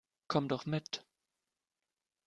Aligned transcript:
Komm 0.27 0.47
doch 0.47 0.65
mit! 0.65 1.05